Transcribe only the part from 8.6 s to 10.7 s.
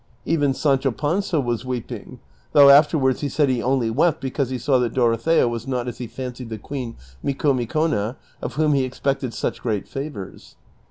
he expected such great favors.